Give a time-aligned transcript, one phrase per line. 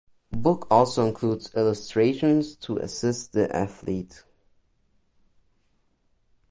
[0.35, 4.23] Book also includes illustrations to assist the athlete.